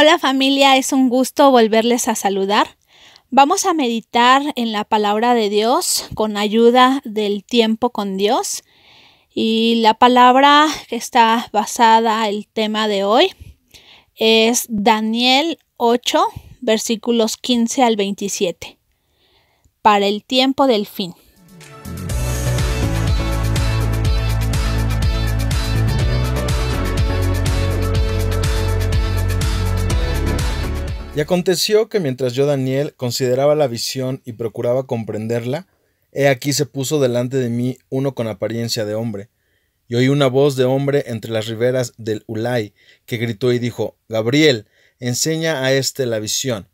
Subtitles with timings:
[0.00, 2.76] Hola familia, es un gusto volverles a saludar.
[3.30, 8.62] Vamos a meditar en la palabra de Dios con ayuda del tiempo con Dios.
[9.34, 13.32] Y la palabra que está basada el tema de hoy
[14.14, 16.24] es Daniel 8,
[16.60, 18.78] versículos 15 al 27.
[19.82, 21.12] Para el tiempo del fin.
[31.18, 35.66] Y aconteció que mientras yo, Daniel, consideraba la visión y procuraba comprenderla,
[36.12, 39.28] he aquí se puso delante de mí uno con apariencia de hombre.
[39.88, 42.72] Y oí una voz de hombre entre las riberas del Ulai,
[43.04, 44.68] que gritó y dijo, Gabriel,
[45.00, 46.68] enseña a éste la visión.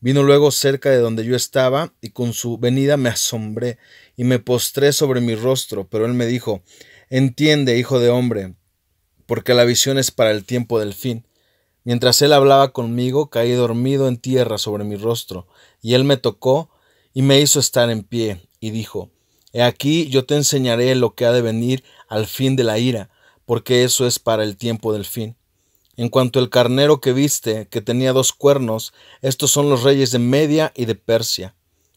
[0.00, 3.76] Vino luego cerca de donde yo estaba, y con su venida me asombré,
[4.16, 6.62] y me postré sobre mi rostro, pero él me dijo,
[7.10, 8.54] Entiende, hijo de hombre,
[9.26, 11.26] porque la visión es para el tiempo del fin.
[11.84, 15.46] Mientras él hablaba conmigo, caí dormido en tierra sobre mi rostro,
[15.80, 16.70] y él me tocó
[17.12, 19.10] y me hizo estar en pie, y dijo,
[19.52, 23.10] He aquí yo te enseñaré lo que ha de venir al fin de la ira,
[23.44, 25.36] porque eso es para el tiempo del fin.
[25.96, 30.18] En cuanto al carnero que viste, que tenía dos cuernos, estos son los reyes de
[30.18, 31.54] Media y de Persia.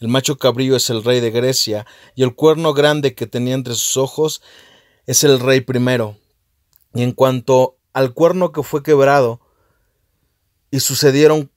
[0.00, 1.86] El macho cabrío es el rey de Grecia,
[2.16, 4.42] y el cuerno grande que tenía entre sus ojos
[5.06, 6.16] es el rey primero.
[6.94, 9.40] Y en cuanto al cuerno que fue quebrado,
[10.70, 11.50] y sucedieron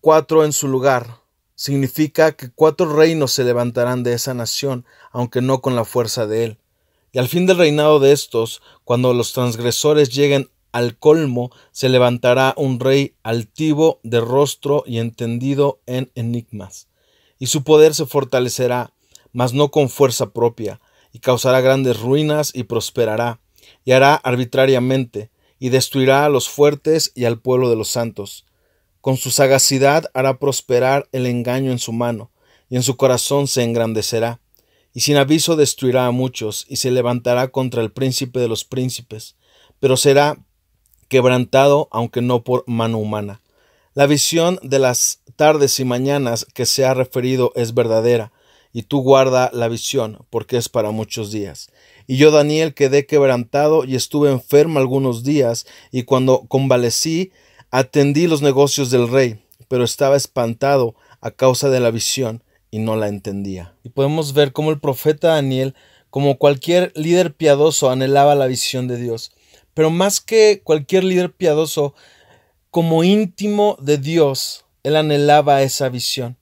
[0.00, 1.20] cuatro en su lugar.
[1.54, 6.44] Significa que cuatro reinos se levantarán de esa nación, aunque no con la fuerza de
[6.44, 6.58] él.
[7.12, 12.54] Y al fin del reinado de estos, cuando los transgresores lleguen al colmo, se levantará
[12.56, 16.88] un rey altivo de rostro y entendido en enigmas.
[17.38, 18.92] Y su poder se fortalecerá,
[19.32, 20.80] mas no con fuerza propia,
[21.12, 23.40] y causará grandes ruinas y prosperará,
[23.84, 28.44] y hará arbitrariamente, y destruirá a los fuertes y al pueblo de los santos
[29.04, 32.30] con su sagacidad hará prosperar el engaño en su mano,
[32.70, 34.40] y en su corazón se engrandecerá,
[34.94, 39.36] y sin aviso destruirá a muchos, y se levantará contra el príncipe de los príncipes,
[39.78, 40.38] pero será
[41.08, 43.42] quebrantado, aunque no por mano humana.
[43.92, 48.32] La visión de las tardes y mañanas que se ha referido es verdadera,
[48.72, 51.68] y tú guarda la visión, porque es para muchos días.
[52.06, 57.32] Y yo, Daniel, quedé quebrantado y estuve enfermo algunos días, y cuando convalecí,
[57.76, 62.94] Atendí los negocios del rey, pero estaba espantado a causa de la visión y no
[62.94, 63.74] la entendía.
[63.82, 65.74] Y podemos ver cómo el profeta Daniel,
[66.08, 69.32] como cualquier líder piadoso, anhelaba la visión de Dios.
[69.74, 71.96] Pero más que cualquier líder piadoso,
[72.70, 76.36] como íntimo de Dios, él anhelaba esa visión.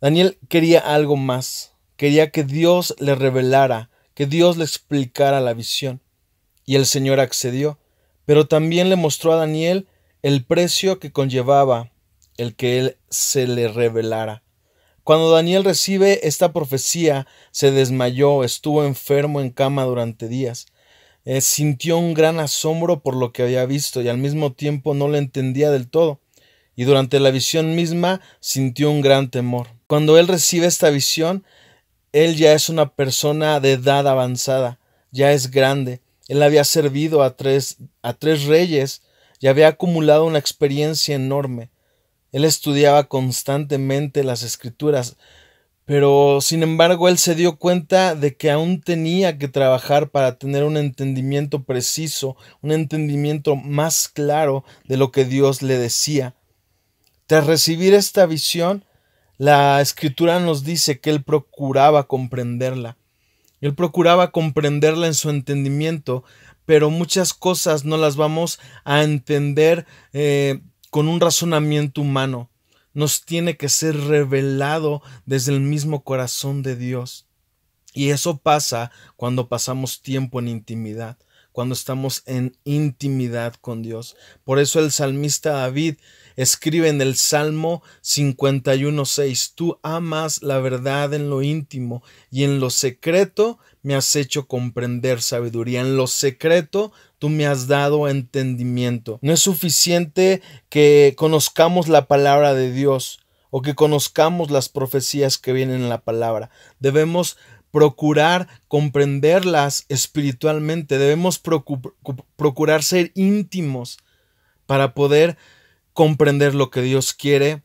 [0.00, 6.00] Daniel quería algo más, quería que Dios le revelara, que Dios le explicara la visión.
[6.64, 7.78] Y el Señor accedió,
[8.24, 9.86] pero también le mostró a Daniel
[10.22, 11.90] el precio que conllevaba
[12.36, 14.42] el que él se le revelara.
[15.04, 20.66] Cuando Daniel recibe esta profecía, se desmayó, estuvo enfermo en cama durante días.
[21.24, 25.08] Eh, sintió un gran asombro por lo que había visto y al mismo tiempo no
[25.08, 26.20] lo entendía del todo.
[26.76, 29.68] Y durante la visión misma sintió un gran temor.
[29.86, 31.44] Cuando él recibe esta visión,
[32.12, 34.78] él ya es una persona de edad avanzada,
[35.10, 36.00] ya es grande.
[36.28, 39.02] Él había servido a tres, a tres reyes
[39.40, 41.70] y había acumulado una experiencia enorme.
[42.30, 45.16] Él estudiaba constantemente las escrituras,
[45.84, 50.62] pero sin embargo él se dio cuenta de que aún tenía que trabajar para tener
[50.62, 56.36] un entendimiento preciso, un entendimiento más claro de lo que Dios le decía.
[57.26, 58.84] Tras recibir esta visión,
[59.38, 62.98] la escritura nos dice que él procuraba comprenderla.
[63.60, 66.24] Él procuraba comprenderla en su entendimiento
[66.70, 70.60] pero muchas cosas no las vamos a entender eh,
[70.90, 72.48] con un razonamiento humano.
[72.94, 77.26] Nos tiene que ser revelado desde el mismo corazón de Dios.
[77.92, 81.18] Y eso pasa cuando pasamos tiempo en intimidad,
[81.52, 84.16] cuando estamos en intimidad con Dios.
[84.44, 85.96] Por eso el salmista David
[86.36, 92.70] escribe en el Salmo 51.6, Tú amas la verdad en lo íntimo y en lo
[92.70, 95.80] secreto me has hecho comprender sabiduría.
[95.80, 99.18] En lo secreto tú me has dado entendimiento.
[99.22, 103.20] No es suficiente que conozcamos la palabra de Dios
[103.50, 106.50] o que conozcamos las profecías que vienen en la palabra.
[106.78, 107.36] Debemos
[107.70, 110.98] procurar comprenderlas espiritualmente.
[110.98, 111.40] Debemos
[112.36, 113.98] procurar ser íntimos
[114.66, 115.36] para poder
[115.92, 117.62] comprender lo que Dios quiere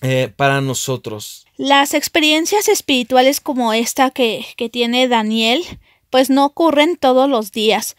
[0.00, 1.46] eh, para nosotros.
[1.56, 5.64] Las experiencias espirituales como esta que, que tiene Daniel,
[6.10, 7.96] pues no ocurren todos los días.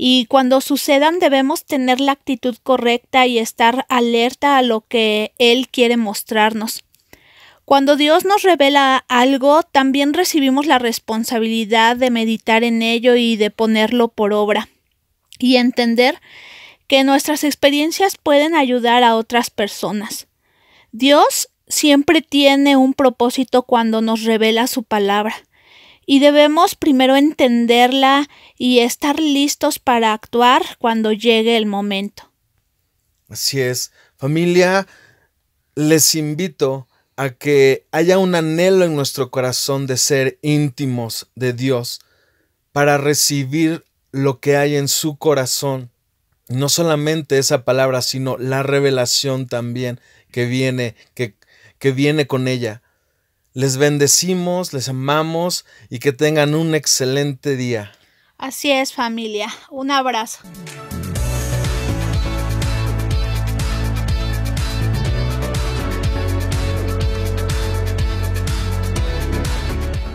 [0.00, 5.66] y cuando sucedan debemos tener la actitud correcta y estar alerta a lo que Él
[5.68, 6.84] quiere mostrarnos.
[7.68, 13.50] Cuando Dios nos revela algo, también recibimos la responsabilidad de meditar en ello y de
[13.50, 14.70] ponerlo por obra,
[15.38, 16.18] y entender
[16.86, 20.28] que nuestras experiencias pueden ayudar a otras personas.
[20.92, 25.36] Dios siempre tiene un propósito cuando nos revela su palabra
[26.06, 32.32] y debemos primero entenderla y estar listos para actuar cuando llegue el momento.
[33.28, 34.86] Así es, familia,
[35.74, 36.88] les invito
[37.18, 42.00] a que haya un anhelo en nuestro corazón de ser íntimos de Dios
[42.70, 45.90] para recibir lo que hay en su corazón.
[46.46, 50.00] No solamente esa palabra, sino la revelación también
[50.30, 51.34] que viene, que,
[51.80, 52.82] que viene con ella.
[53.52, 57.90] Les bendecimos, les amamos y que tengan un excelente día.
[58.36, 59.52] Así es familia.
[59.70, 60.38] Un abrazo.